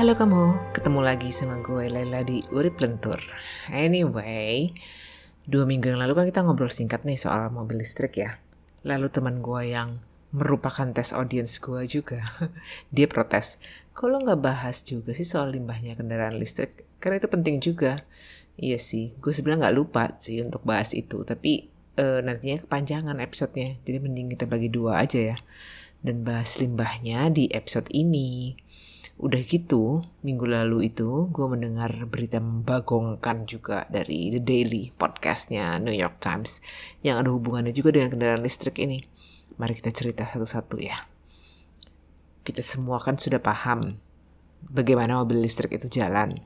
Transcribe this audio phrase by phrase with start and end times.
[0.00, 3.20] Halo kamu, ketemu lagi sama gue Laila di Urip Lentur.
[3.68, 4.72] Anyway,
[5.44, 8.40] dua minggu yang lalu kan kita ngobrol singkat nih soal mobil listrik ya.
[8.80, 10.00] Lalu teman gue yang
[10.32, 12.24] merupakan tes audience gue juga,
[12.96, 13.60] dia protes.
[13.92, 18.00] Kalau nggak bahas juga sih soal limbahnya kendaraan listrik, karena itu penting juga.
[18.56, 21.68] Iya sih, gue sebenarnya nggak lupa sih untuk bahas itu, tapi
[22.00, 25.36] uh, nantinya kepanjangan episodenya, jadi mending kita bagi dua aja ya.
[26.00, 28.56] Dan bahas limbahnya di episode ini.
[29.20, 35.92] Udah gitu, minggu lalu itu gue mendengar berita membagongkan juga dari The Daily podcastnya New
[35.92, 36.64] York Times
[37.04, 39.04] yang ada hubungannya juga dengan kendaraan listrik ini.
[39.60, 41.04] Mari kita cerita satu-satu ya.
[42.40, 44.00] Kita semua kan sudah paham
[44.72, 46.40] bagaimana mobil listrik itu jalan.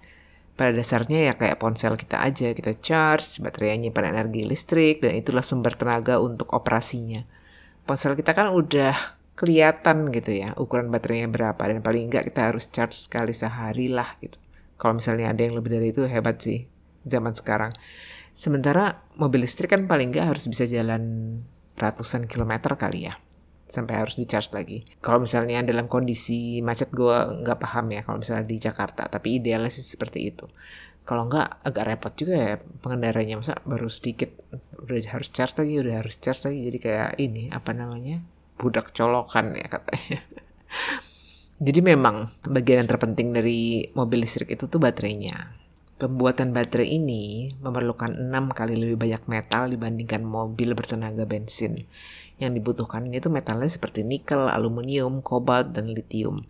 [0.58, 5.46] Pada dasarnya ya kayak ponsel kita aja, kita charge, baterainya nyimpan energi listrik, dan itulah
[5.46, 7.22] sumber tenaga untuk operasinya.
[7.86, 12.70] Ponsel kita kan udah kelihatan gitu ya ukuran baterainya berapa dan paling enggak kita harus
[12.70, 14.38] charge sekali sehari lah gitu.
[14.78, 16.70] Kalau misalnya ada yang lebih dari itu hebat sih
[17.02, 17.74] zaman sekarang.
[18.34, 21.38] Sementara mobil listrik kan paling enggak harus bisa jalan
[21.74, 23.18] ratusan kilometer kali ya
[23.66, 24.86] sampai harus di charge lagi.
[25.02, 29.70] Kalau misalnya dalam kondisi macet gue nggak paham ya kalau misalnya di Jakarta, tapi idealnya
[29.72, 30.46] sih seperti itu.
[31.02, 34.30] Kalau nggak agak repot juga ya pengendaranya masa baru sedikit
[34.78, 38.22] udah harus charge lagi, udah harus charge lagi jadi kayak ini apa namanya
[38.58, 40.18] budak colokan ya katanya.
[41.64, 45.54] Jadi memang bagian yang terpenting dari mobil listrik itu tuh baterainya.
[45.94, 51.86] Pembuatan baterai ini memerlukan 6 kali lebih banyak metal dibandingkan mobil bertenaga bensin.
[52.42, 56.42] Yang dibutuhkan ini tuh metalnya seperti nikel, aluminium, kobalt, dan litium.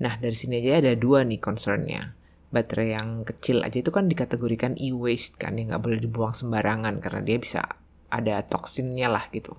[0.00, 2.16] Nah dari sini aja ada dua nih concernnya.
[2.48, 7.20] Baterai yang kecil aja itu kan dikategorikan e-waste kan yang nggak boleh dibuang sembarangan karena
[7.20, 7.60] dia bisa
[8.08, 9.58] ada toksinnya lah gitu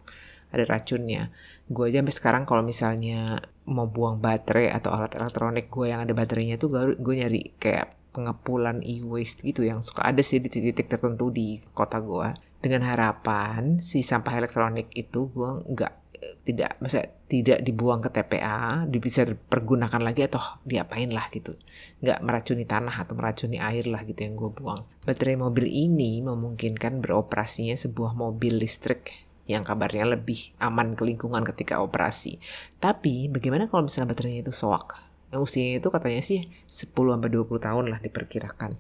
[0.52, 1.30] ada racunnya.
[1.68, 6.16] Gue aja sampai sekarang kalau misalnya mau buang baterai atau alat elektronik gue yang ada
[6.16, 10.90] baterainya tuh gue, gue nyari kayak pengepulan e-waste gitu yang suka ada sih di titik-titik
[10.90, 12.34] tertentu di kota gue.
[12.58, 15.94] Dengan harapan si sampah elektronik itu gue nggak
[16.42, 21.54] tidak masa tidak dibuang ke TPA, bisa dipergunakan lagi atau diapain lah gitu.
[22.02, 24.88] Nggak meracuni tanah atau meracuni air lah gitu yang gue buang.
[25.06, 31.80] Baterai mobil ini memungkinkan beroperasinya sebuah mobil listrik yang kabarnya lebih aman ke lingkungan ketika
[31.80, 32.38] operasi.
[32.78, 35.00] Tapi bagaimana kalau misalnya baterainya itu soak?
[35.32, 38.76] Yang usianya itu katanya sih 10 sampai 20 tahun lah diperkirakan.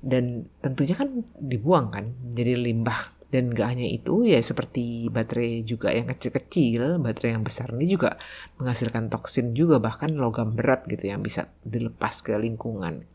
[0.00, 3.20] Dan tentunya kan dibuang kan, jadi limbah.
[3.30, 8.18] Dan gak hanya itu, ya seperti baterai juga yang kecil-kecil, baterai yang besar ini juga
[8.58, 13.06] menghasilkan toksin juga, bahkan logam berat gitu yang bisa dilepas ke lingkungan.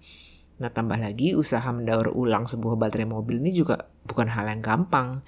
[0.56, 5.19] Nah tambah lagi usaha mendaur ulang sebuah baterai mobil ini juga bukan hal yang gampang.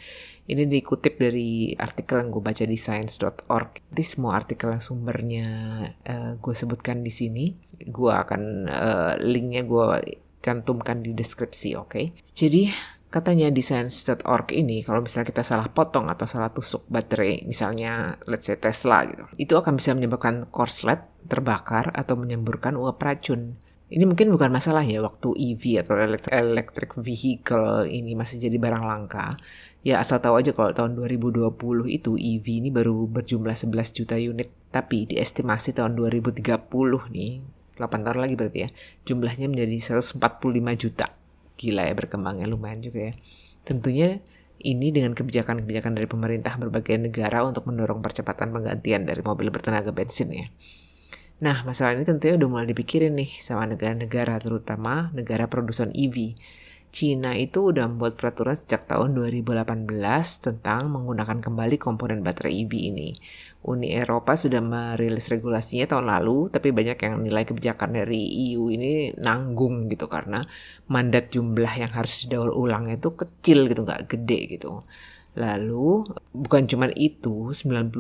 [0.48, 3.84] Ini dikutip dari artikel yang gue baca di science.org.
[3.92, 5.48] Di semua artikel yang sumbernya
[6.08, 7.52] uh, gue sebutkan di sini,
[7.84, 9.88] gue akan uh, linknya gue
[10.40, 11.92] cantumkan di deskripsi, oke?
[11.92, 12.06] Okay?
[12.32, 12.72] Jadi
[13.08, 18.48] katanya di science.org ini kalau misalnya kita salah potong atau salah tusuk baterai, misalnya let's
[18.48, 23.60] say Tesla gitu, itu akan bisa menyebabkan korslet terbakar atau menyemburkan uap racun.
[23.88, 25.96] Ini mungkin bukan masalah ya waktu EV atau
[26.28, 29.40] electric vehicle ini masih jadi barang langka.
[29.80, 31.56] Ya asal tahu aja kalau tahun 2020
[31.88, 34.52] itu EV ini baru berjumlah 11 juta unit.
[34.76, 36.68] Tapi diestimasi tahun 2030
[37.16, 37.32] nih,
[37.80, 38.70] 8 tahun lagi berarti ya,
[39.08, 40.20] jumlahnya menjadi 145
[40.76, 41.16] juta.
[41.56, 43.14] Gila ya berkembangnya lumayan juga ya.
[43.64, 44.20] Tentunya
[44.60, 50.28] ini dengan kebijakan-kebijakan dari pemerintah berbagai negara untuk mendorong percepatan penggantian dari mobil bertenaga bensin
[50.36, 50.52] ya.
[51.38, 56.34] Nah, masalah ini tentunya udah mulai dipikirin nih sama negara-negara, terutama negara produsen EV.
[56.90, 59.86] Cina itu udah membuat peraturan sejak tahun 2018
[60.42, 63.10] tentang menggunakan kembali komponen baterai EV ini.
[63.70, 69.14] Uni Eropa sudah merilis regulasinya tahun lalu, tapi banyak yang nilai kebijakan dari EU ini
[69.22, 70.42] nanggung gitu karena
[70.90, 74.82] mandat jumlah yang harus didaur ulang itu kecil gitu, nggak gede gitu.
[75.38, 76.02] Lalu
[76.34, 77.94] bukan cuma itu, 90%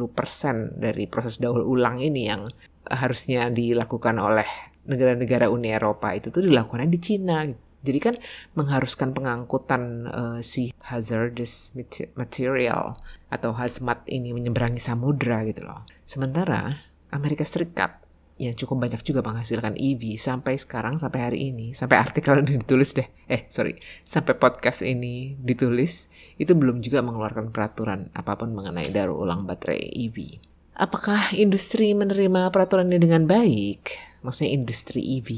[0.82, 2.50] dari proses daur ulang ini yang
[2.90, 4.48] harusnya dilakukan oleh
[4.88, 7.44] negara-negara Uni Eropa itu tuh dilakukan di Cina.
[7.78, 8.16] Jadi kan
[8.58, 11.72] mengharuskan pengangkutan uh, si hazardous
[12.18, 12.98] material
[13.32, 15.88] atau hazmat ini menyeberangi samudra gitu loh.
[16.04, 18.08] Sementara Amerika Serikat
[18.38, 22.94] yang cukup banyak juga menghasilkan EV sampai sekarang sampai hari ini sampai artikel ini ditulis
[22.94, 26.06] deh eh sorry sampai podcast ini ditulis
[26.38, 30.38] itu belum juga mengeluarkan peraturan apa pun mengenai daur ulang baterai EV
[30.78, 33.98] Apakah industri menerima peraturan ini dengan baik?
[34.22, 35.30] Maksudnya industri EV?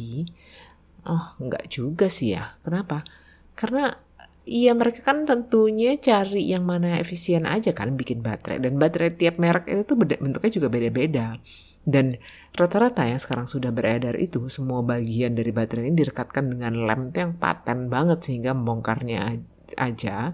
[1.07, 2.59] Oh, enggak juga sih ya.
[2.59, 3.07] Kenapa?
[3.56, 3.95] Karena
[4.50, 9.38] Iya mereka kan tentunya cari yang mana efisien aja kan bikin baterai dan baterai tiap
[9.38, 11.38] merek itu tuh bentuknya juga beda-beda
[11.86, 12.18] dan
[12.57, 17.30] rata-rata yang sekarang sudah beredar itu semua bagian dari baterai ini direkatkan dengan lem tuh
[17.30, 19.38] yang paten banget sehingga membongkarnya
[19.77, 20.33] aja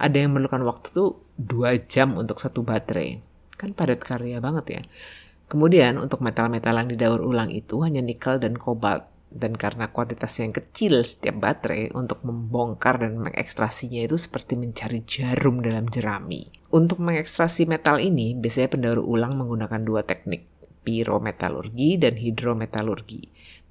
[0.00, 3.20] ada yang memerlukan waktu tuh dua jam untuk satu baterai
[3.56, 4.82] kan padat karya banget ya
[5.48, 10.52] kemudian untuk metal-metal yang didaur ulang itu hanya nikel dan kobalt dan karena kuantitas yang
[10.52, 16.52] kecil setiap baterai untuk membongkar dan mengekstrasinya itu seperti mencari jarum dalam jerami.
[16.68, 20.48] Untuk mengekstrasi metal ini, biasanya pendaur ulang menggunakan dua teknik,
[20.84, 23.22] pirometalurgi dan hidrometalurgi.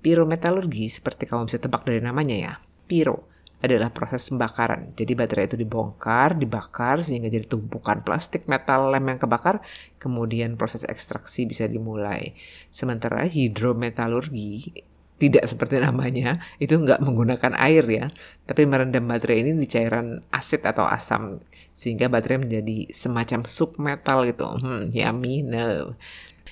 [0.02, 2.54] Pirometalurgi seperti kamu bisa tebak dari namanya ya,
[2.90, 3.31] piro
[3.62, 4.92] adalah proses pembakaran.
[4.98, 9.62] Jadi baterai itu dibongkar, dibakar sehingga jadi tumpukan plastik metal lem yang kebakar,
[10.02, 12.34] kemudian proses ekstraksi bisa dimulai.
[12.74, 14.82] Sementara hidrometalurgi
[15.22, 18.06] tidak seperti namanya, itu nggak menggunakan air ya,
[18.50, 21.38] tapi merendam baterai ini di cairan asid atau asam,
[21.78, 24.50] sehingga baterai menjadi semacam submetal gitu.
[24.50, 25.94] Hmm, yummy, no.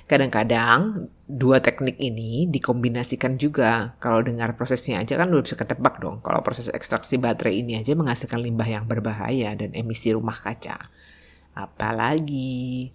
[0.09, 3.93] Kadang-kadang dua teknik ini dikombinasikan juga.
[4.01, 6.17] Kalau dengar prosesnya aja kan udah bisa ketebak dong.
[6.25, 10.89] Kalau proses ekstraksi baterai ini aja menghasilkan limbah yang berbahaya dan emisi rumah kaca.
[11.53, 12.89] Apalagi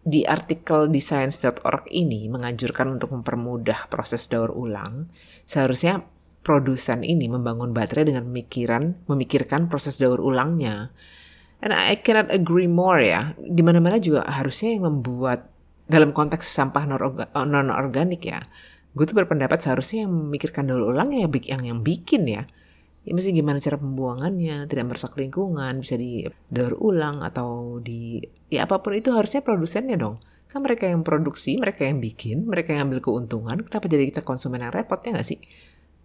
[0.00, 5.12] di artikel di science.org ini menganjurkan untuk mempermudah proses daur ulang,
[5.44, 6.00] seharusnya
[6.40, 10.96] produsen ini membangun baterai dengan pemikiran memikirkan proses daur ulangnya.
[11.60, 13.36] And I cannot agree more ya.
[13.36, 15.57] Di mana-mana juga harusnya yang membuat
[15.88, 16.84] dalam konteks sampah
[17.32, 18.44] non-organik ya.
[18.92, 22.44] Gue tuh berpendapat seharusnya yang memikirkan daur ulang ya yang yang bikin ya.
[23.08, 28.20] Ya mesti gimana cara pembuangannya tidak merusak lingkungan bisa di daur ulang atau di
[28.52, 30.20] ya apa pun itu harusnya produsennya dong.
[30.48, 34.60] Kan mereka yang produksi mereka yang bikin mereka yang ambil keuntungan kenapa jadi kita konsumen
[34.60, 35.40] yang repot ya nggak sih?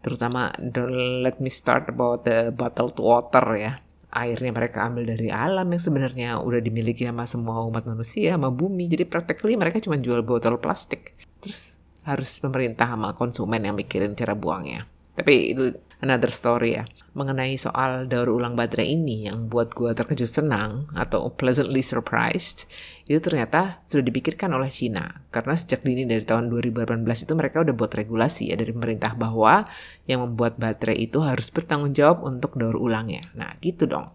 [0.04, 3.84] Terutama don't let me start about the bottled water ya
[4.14, 8.86] airnya mereka ambil dari alam yang sebenarnya udah dimiliki sama semua umat manusia sama bumi.
[8.86, 11.18] Jadi practically mereka cuma jual botol plastik.
[11.42, 14.86] Terus harus pemerintah sama konsumen yang mikirin cara buangnya.
[15.18, 16.84] Tapi itu another story ya
[17.16, 22.68] mengenai soal daur ulang baterai ini yang buat gue terkejut senang atau pleasantly surprised
[23.08, 25.24] itu ternyata sudah dipikirkan oleh China.
[25.32, 29.64] Karena sejak dini dari tahun 2018 itu mereka udah buat regulasi ya dari pemerintah bahwa
[30.04, 33.32] yang membuat baterai itu harus bertanggung jawab untuk daur ulangnya.
[33.40, 34.12] Nah gitu dong.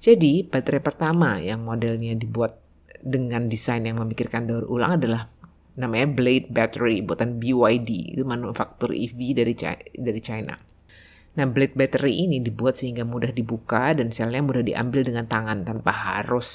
[0.00, 2.60] Jadi baterai pertama yang modelnya dibuat
[3.00, 5.28] dengan desain yang memikirkan daur ulang adalah
[5.78, 9.54] namanya Blade Battery buatan BYD itu manufaktur EV dari
[9.96, 10.69] dari China.
[11.30, 15.94] Nah, blade battery ini dibuat sehingga mudah dibuka dan selnya mudah diambil dengan tangan tanpa
[15.94, 16.48] harus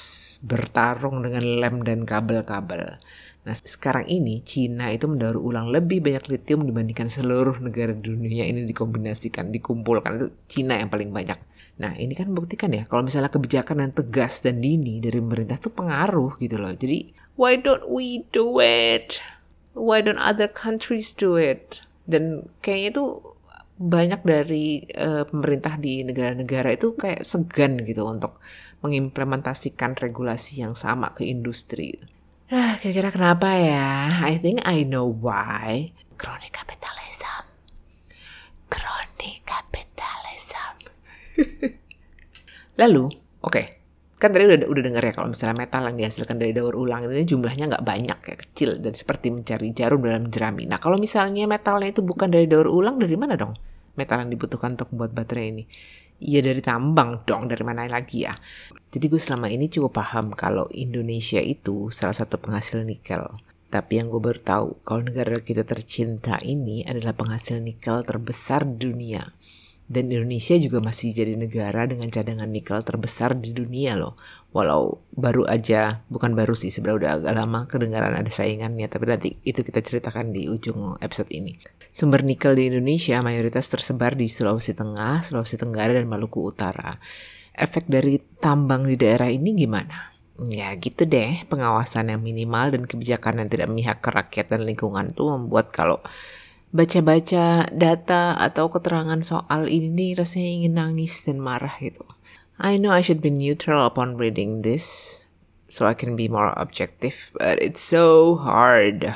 [0.44, 3.00] bertarung dengan lem dan kabel-kabel.
[3.46, 8.44] Nah, sekarang ini Cina itu mendaur ulang lebih banyak lithium dibandingkan seluruh negara di dunia
[8.44, 10.18] ini dikombinasikan, dikumpulkan.
[10.18, 11.38] Itu Cina yang paling banyak.
[11.78, 15.70] Nah, ini kan membuktikan ya, kalau misalnya kebijakan yang tegas dan dini dari pemerintah itu
[15.70, 16.74] pengaruh gitu loh.
[16.74, 19.22] Jadi, why don't we do it?
[19.76, 21.86] Why don't other countries do it?
[22.08, 23.04] Dan kayaknya itu
[23.76, 28.40] banyak dari uh, pemerintah di negara-negara itu kayak segan gitu untuk
[28.80, 32.00] mengimplementasikan regulasi yang sama ke industri.
[32.48, 34.22] Ah, kira-kira kenapa ya?
[34.22, 35.92] I think I know why.
[36.16, 37.44] Kronik kapitalism.
[38.72, 40.74] Kronik kapitalism.
[42.80, 43.75] Lalu, oke, okay,
[44.26, 47.22] kan tadi udah udah dengar ya kalau misalnya metal yang dihasilkan dari daur ulang ini
[47.22, 50.66] jumlahnya nggak banyak ya kecil dan seperti mencari jarum dalam jerami.
[50.66, 53.54] Nah kalau misalnya metalnya itu bukan dari daur ulang dari mana dong
[53.94, 55.64] metal yang dibutuhkan untuk membuat baterai ini?
[56.16, 58.34] Iya dari tambang dong dari mana lagi ya?
[58.90, 63.22] Jadi gue selama ini cukup paham kalau Indonesia itu salah satu penghasil nikel.
[63.68, 69.36] Tapi yang gue baru tahu kalau negara kita tercinta ini adalah penghasil nikel terbesar dunia.
[69.86, 74.18] Dan Indonesia juga masih jadi negara dengan cadangan nikel terbesar di dunia loh.
[74.50, 78.90] Walau baru aja, bukan baru sih sebenarnya udah agak lama kedengaran ada saingannya.
[78.90, 81.54] Tapi nanti itu kita ceritakan di ujung episode ini.
[81.94, 86.98] Sumber nikel di Indonesia mayoritas tersebar di Sulawesi Tengah, Sulawesi Tenggara, dan Maluku Utara.
[87.54, 90.12] Efek dari tambang di daerah ini gimana?
[90.36, 95.08] Ya gitu deh, pengawasan yang minimal dan kebijakan yang tidak memihak ke rakyat dan lingkungan
[95.16, 96.04] tuh membuat kalau
[96.74, 102.02] baca-baca data atau keterangan soal ini nih rasanya ingin nangis dan marah gitu.
[102.56, 105.20] I know I should be neutral upon reading this
[105.68, 109.12] so I can be more objective, but it's so hard.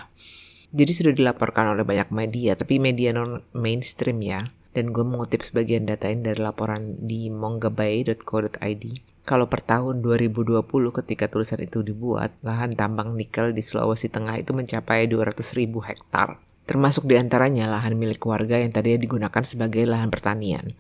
[0.71, 4.47] Jadi sudah dilaporkan oleh banyak media, tapi media non mainstream ya.
[4.71, 8.85] Dan gue mengutip sebagian data ini dari laporan di mongabay.co.id.
[9.27, 10.63] Kalau per tahun 2020
[11.03, 16.39] ketika tulisan itu dibuat, lahan tambang nikel di Sulawesi Tengah itu mencapai 200 ribu hektar
[16.71, 20.71] termasuk di antaranya lahan milik warga yang tadinya digunakan sebagai lahan pertanian.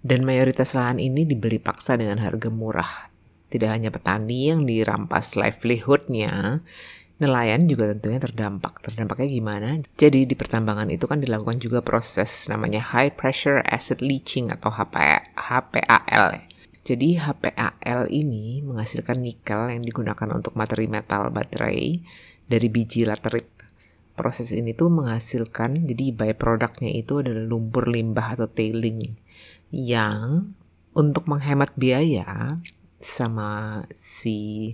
[0.00, 3.12] Dan mayoritas lahan ini dibeli paksa dengan harga murah.
[3.52, 6.64] Tidak hanya petani yang dirampas livelihoodnya,
[7.20, 8.80] nelayan juga tentunya terdampak.
[8.80, 9.68] Terdampaknya gimana?
[10.00, 16.48] Jadi di pertambangan itu kan dilakukan juga proses namanya high pressure acid leaching atau HPAL.
[16.86, 21.98] Jadi HPAL ini menghasilkan nikel yang digunakan untuk materi metal baterai
[22.46, 23.55] dari biji laterit.
[24.16, 29.12] Proses ini tuh menghasilkan, jadi byproductnya itu adalah lumpur limbah atau tailing
[29.68, 30.56] yang
[30.96, 32.56] untuk menghemat biaya
[32.96, 34.72] sama si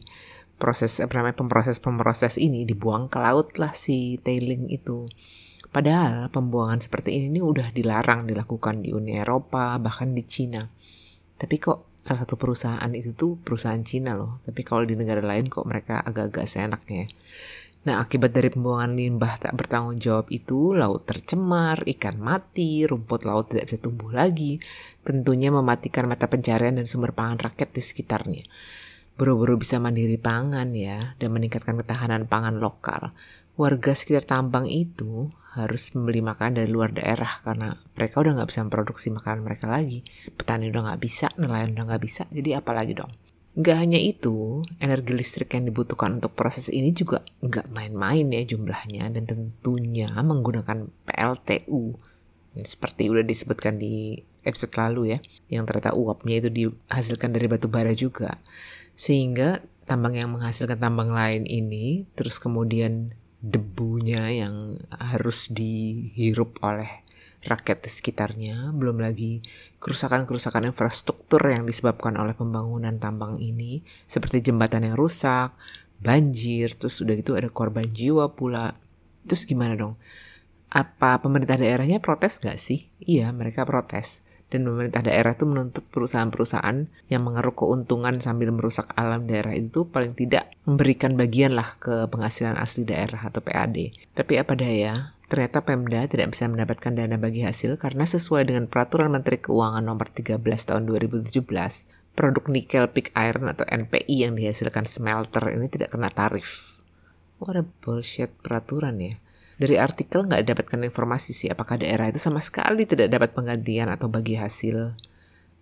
[0.63, 5.11] proses apa namanya pemproses pemproses ini dibuang ke laut lah si tailing itu.
[5.73, 10.69] Padahal pembuangan seperti ini, ini udah dilarang dilakukan di Uni Eropa bahkan di Cina.
[11.35, 14.39] Tapi kok salah satu perusahaan itu tuh perusahaan Cina loh.
[14.45, 17.09] Tapi kalau di negara lain kok mereka agak-agak seenaknya.
[17.83, 23.51] Nah, akibat dari pembuangan limbah tak bertanggung jawab itu, laut tercemar, ikan mati, rumput laut
[23.51, 24.63] tidak bisa tumbuh lagi,
[25.03, 28.45] tentunya mematikan mata pencarian dan sumber pangan rakyat di sekitarnya.
[29.19, 33.11] Buru-buru bisa mandiri pangan ya, dan meningkatkan ketahanan pangan lokal.
[33.59, 38.65] Warga sekitar tambang itu harus membeli makanan dari luar daerah karena mereka udah nggak bisa
[38.65, 40.07] memproduksi makanan mereka lagi.
[40.33, 43.11] Petani udah nggak bisa, nelayan udah nggak bisa, jadi apa lagi dong?
[43.53, 49.13] Gak hanya itu, energi listrik yang dibutuhkan untuk proses ini juga nggak main-main ya jumlahnya
[49.13, 52.01] dan tentunya menggunakan PLTU.
[52.65, 55.19] Seperti udah disebutkan di episode lalu ya,
[55.53, 58.41] yang ternyata uapnya itu dihasilkan dari batu bara juga.
[58.97, 63.13] Sehingga tambang yang menghasilkan tambang lain ini terus kemudian
[63.45, 67.02] debunya yang harus dihirup oleh
[67.43, 69.43] rakyat di sekitarnya, belum lagi
[69.83, 75.51] kerusakan-kerusakan infrastruktur yang disebabkan oleh pembangunan tambang ini, seperti jembatan yang rusak,
[76.03, 78.75] banjir, terus udah gitu ada korban jiwa pula.
[79.27, 79.99] Terus gimana dong?
[80.73, 82.91] Apa pemerintah daerahnya protes gak sih?
[82.99, 84.23] Iya, mereka protes.
[84.53, 90.13] Dan pemerintah daerah itu menuntut perusahaan-perusahaan yang mengeruk keuntungan sambil merusak alam daerah itu paling
[90.13, 93.97] tidak memberikan bagian lah ke penghasilan asli daerah atau PAD.
[94.13, 99.09] Tapi apa daya, Ternyata Pemda tidak bisa mendapatkan dana bagi hasil karena sesuai dengan Peraturan
[99.09, 101.33] Menteri Keuangan Nomor 13 Tahun 2017,
[102.13, 106.77] produk nikel pig iron atau NPI yang dihasilkan smelter ini tidak kena tarif.
[107.41, 109.17] What a bullshit peraturan ya.
[109.57, 114.13] Dari artikel nggak dapatkan informasi sih apakah daerah itu sama sekali tidak dapat penggantian atau
[114.13, 115.01] bagi hasil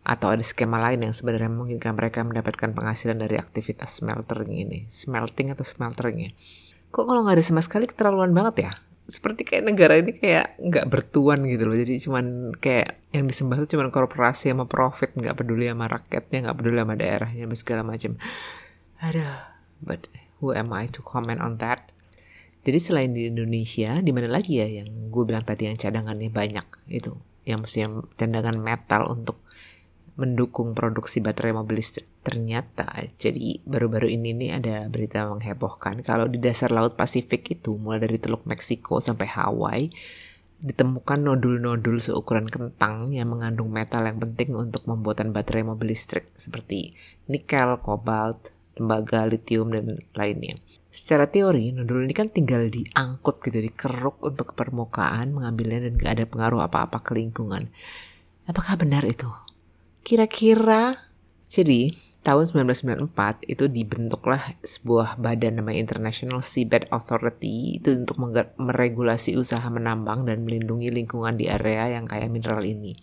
[0.02, 5.54] atau ada skema lain yang sebenarnya memungkinkan mereka mendapatkan penghasilan dari aktivitas smeltering ini, smelting
[5.54, 6.34] atau smelteringnya.
[6.90, 8.89] Kok kalau nggak ada sama sekali keterlaluan banget ya?
[9.10, 11.76] Seperti kayak negara ini kayak nggak bertuan gitu loh.
[11.76, 16.56] Jadi cuman kayak yang disembah tuh cuman korporasi sama profit nggak peduli sama rakyatnya nggak
[16.56, 18.12] peduli sama daerahnya sama segala macam.
[19.02, 19.26] Ada
[19.82, 20.06] but
[20.38, 21.90] who am I to comment on that?
[22.62, 26.66] Jadi selain di Indonesia di mana lagi ya yang gue bilang tadi yang cadangannya banyak
[26.92, 27.18] itu?
[27.42, 27.78] Yang mesti
[28.14, 29.42] cadangan metal untuk
[30.20, 32.04] mendukung produksi baterai mobil listrik.
[32.20, 38.04] Ternyata, jadi baru-baru ini nih ada berita menghebohkan kalau di dasar Laut Pasifik itu, mulai
[38.04, 39.88] dari Teluk Meksiko sampai Hawaii,
[40.60, 46.92] ditemukan nodul-nodul seukuran kentang yang mengandung metal yang penting untuk pembuatan baterai mobil listrik seperti
[47.32, 50.60] nikel, kobalt, tembaga, litium, dan lainnya.
[50.92, 56.24] Secara teori, nodul ini kan tinggal diangkut gitu, dikeruk untuk permukaan, mengambilnya dan gak ada
[56.28, 57.72] pengaruh apa-apa ke lingkungan.
[58.44, 59.30] Apakah benar itu?
[60.00, 61.10] Kira-kira
[61.50, 68.20] jadi tahun 1994 itu dibentuklah sebuah badan namanya International Seabed Authority itu untuk
[68.60, 72.96] meregulasi usaha menambang dan melindungi lingkungan di area yang kaya mineral ini.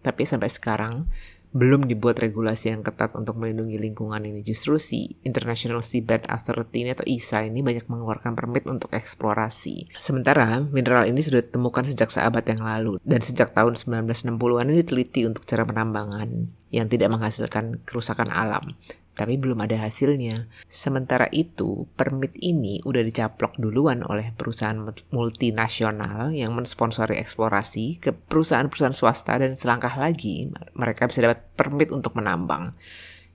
[0.00, 1.08] Tapi sampai sekarang
[1.50, 4.46] belum dibuat regulasi yang ketat untuk melindungi lingkungan ini.
[4.46, 9.90] Justru si International Seabed Authority ini atau ISA ini banyak mengeluarkan permit untuk eksplorasi.
[9.98, 15.26] Sementara mineral ini sudah ditemukan sejak seabad yang lalu dan sejak tahun 1960-an ini diteliti
[15.26, 18.78] untuk cara penambangan yang tidak menghasilkan kerusakan alam
[19.20, 20.48] tapi belum ada hasilnya.
[20.72, 24.80] Sementara itu, permit ini udah dicaplok duluan oleh perusahaan
[25.12, 32.16] multinasional yang mensponsori eksplorasi ke perusahaan-perusahaan swasta dan selangkah lagi mereka bisa dapat permit untuk
[32.16, 32.72] menambang.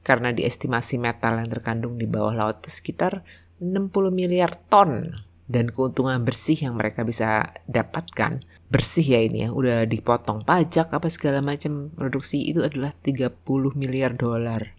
[0.01, 3.21] Karena diestimasi metal yang terkandung di bawah laut itu sekitar
[3.61, 5.13] 60 miliar ton
[5.45, 11.07] dan keuntungan bersih yang mereka bisa dapatkan bersih ya ini ya udah dipotong pajak apa
[11.07, 13.45] segala macam produksi itu adalah 30
[13.77, 14.74] miliar dolar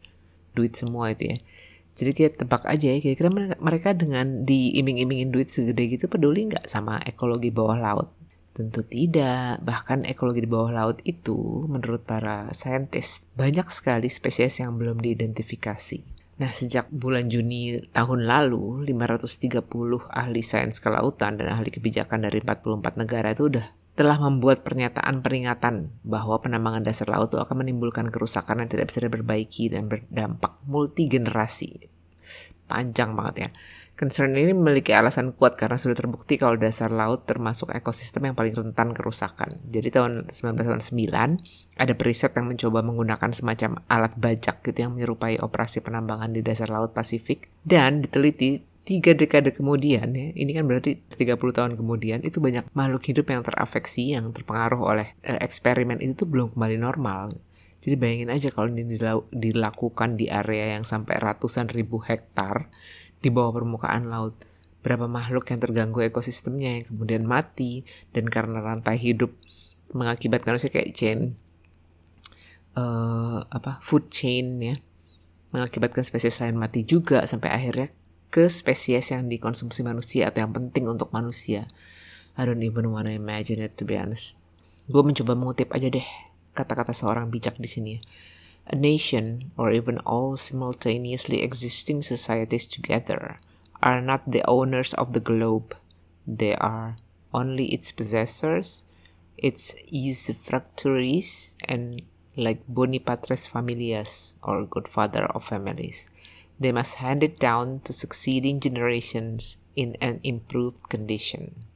[0.57, 1.39] duit semua itu ya.
[1.97, 7.01] Jadi kita tebak aja ya, kira-kira mereka dengan diiming-imingin duit segede gitu peduli nggak sama
[7.05, 8.09] ekologi bawah laut?
[8.57, 14.81] Tentu tidak, bahkan ekologi di bawah laut itu menurut para saintis banyak sekali spesies yang
[14.81, 16.17] belum diidentifikasi.
[16.37, 19.65] Nah, sejak bulan Juni tahun lalu, 530
[20.13, 25.89] ahli sains kelautan dan ahli kebijakan dari 44 negara itu udah telah membuat pernyataan peringatan
[26.05, 31.09] bahwa penambangan dasar laut itu akan menimbulkan kerusakan yang tidak bisa diperbaiki dan berdampak multi
[31.09, 31.89] generasi.
[32.69, 33.51] Panjang banget ya.
[33.97, 38.53] Concern ini memiliki alasan kuat karena sudah terbukti kalau dasar laut termasuk ekosistem yang paling
[38.53, 39.57] rentan kerusakan.
[39.73, 45.81] Jadi tahun 1999 ada periset yang mencoba menggunakan semacam alat bajak gitu yang menyerupai operasi
[45.81, 51.35] penambangan di dasar laut Pasifik dan diteliti tiga dekade kemudian ya, ini kan berarti 30
[51.35, 56.29] tahun kemudian itu banyak makhluk hidup yang terafeksi, yang terpengaruh oleh eh, eksperimen itu tuh
[56.31, 57.35] belum kembali normal.
[57.83, 58.97] Jadi bayangin aja kalau ini
[59.35, 62.71] dilakukan di area yang sampai ratusan ribu hektar
[63.19, 64.39] di bawah permukaan laut.
[64.87, 67.83] Berapa makhluk yang terganggu ekosistemnya yang kemudian mati
[68.15, 69.35] dan karena rantai hidup
[69.91, 71.35] mengakibatkan harusnya kayak chain
[72.79, 74.77] uh, apa food chain ya
[75.51, 77.89] mengakibatkan spesies lain mati juga sampai akhirnya
[78.37, 81.65] ke spesies yang dikonsumsi manusia atau yang penting untuk manusia.
[82.37, 84.37] I don't even wanna imagine it to be honest.
[84.93, 86.05] Gue mencoba mengutip aja deh
[86.53, 87.97] kata-kata seorang bijak di sini.
[88.69, 93.41] A nation, or even all simultaneously existing societies together,
[93.81, 95.73] are not the owners of the globe.
[96.29, 97.01] They are
[97.33, 98.85] only its possessors,
[99.41, 102.05] its usufructuaries, and
[102.37, 106.13] like bonipatres familias, or good father of families.
[106.57, 111.69] They must hand it down to succeeding generations in an improved condition.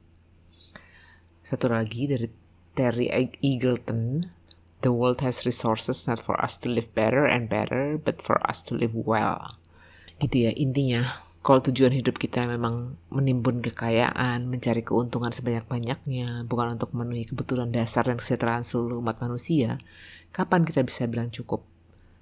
[1.45, 2.27] Satu lagi dari
[2.73, 3.11] Terry
[3.45, 4.33] Eagleton,
[4.81, 8.65] the world has resources not for us to live better and better, but for us
[8.65, 9.61] to live well.
[10.17, 11.29] Gitu ya intinya.
[11.41, 18.05] Kalau tujuan hidup kita memang menimbun kekayaan, mencari keuntungan sebanyak-banyaknya, bukan untuk memenuhi kebutuhan dasar
[18.05, 19.81] dan kesejahteraan seluruh umat manusia,
[20.29, 21.65] kapan kita bisa bilang cukup?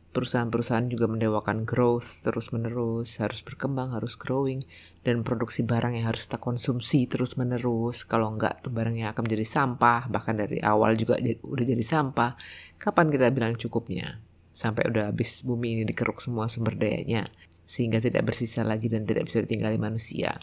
[0.09, 4.65] Perusahaan-perusahaan juga mendewakan growth terus-menerus, harus berkembang, harus growing,
[5.05, 8.03] dan produksi barang yang harus kita konsumsi terus-menerus.
[8.09, 12.33] Kalau enggak, tuh barangnya akan menjadi sampah, bahkan dari awal juga udah jadi sampah.
[12.81, 14.17] Kapan kita bilang cukupnya?
[14.49, 17.29] Sampai udah habis bumi ini dikeruk semua sumber dayanya,
[17.63, 20.35] sehingga tidak bersisa lagi dan tidak bisa ditinggali manusia.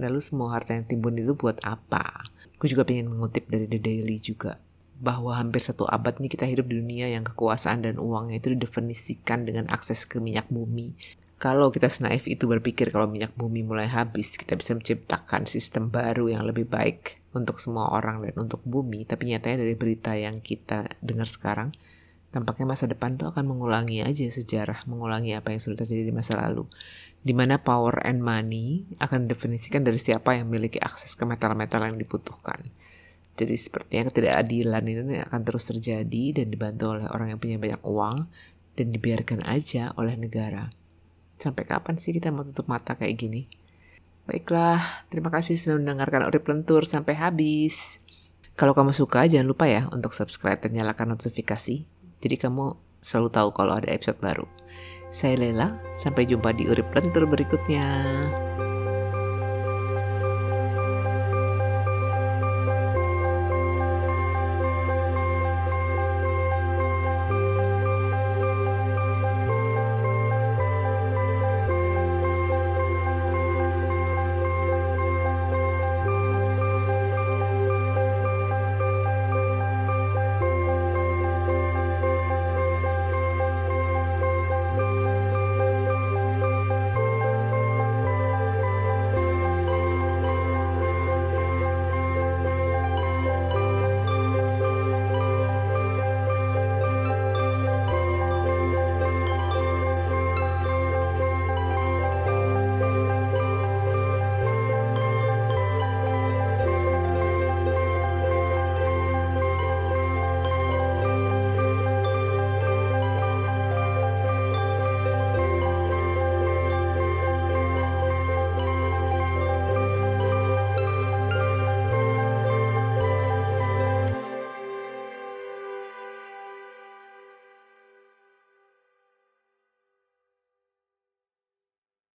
[0.00, 2.24] Lalu semua harta yang timbun itu buat apa?
[2.56, 4.71] Gue juga pengen mengutip dari The Daily juga
[5.02, 9.42] bahwa hampir satu abad nih kita hidup di dunia yang kekuasaan dan uangnya itu didefinisikan
[9.42, 10.94] dengan akses ke minyak bumi.
[11.42, 16.30] Kalau kita senaif itu berpikir kalau minyak bumi mulai habis, kita bisa menciptakan sistem baru
[16.30, 19.02] yang lebih baik untuk semua orang dan untuk bumi.
[19.02, 21.74] Tapi nyatanya dari berita yang kita dengar sekarang,
[22.30, 26.38] tampaknya masa depan tuh akan mengulangi aja sejarah, mengulangi apa yang sudah terjadi di masa
[26.38, 26.70] lalu.
[27.26, 31.98] Di mana power and money akan didefinisikan dari siapa yang memiliki akses ke metal-metal yang
[31.98, 32.70] dibutuhkan.
[33.32, 38.28] Jadi sepertinya ketidakadilan itu akan terus terjadi dan dibantu oleh orang yang punya banyak uang
[38.76, 40.68] dan dibiarkan aja oleh negara.
[41.40, 43.48] Sampai kapan sih kita mau tutup mata kayak gini?
[44.22, 47.98] Baiklah, terima kasih sudah mendengarkan Urip Lentur sampai habis.
[48.54, 51.82] Kalau kamu suka, jangan lupa ya untuk subscribe dan nyalakan notifikasi.
[52.22, 54.46] Jadi kamu selalu tahu kalau ada episode baru.
[55.10, 57.84] Saya Lela, sampai jumpa di Urip Lentur berikutnya.